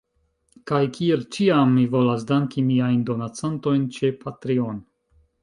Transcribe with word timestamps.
Kaj 0.69 0.77
kiel 0.95 1.21
ĉiam, 1.35 1.75
mi 1.79 1.83
volas 1.97 2.25
danki 2.33 2.65
miajn 2.71 2.97
donacantojn 3.11 3.87
ĉe 3.99 4.13
Patreon. 4.27 4.83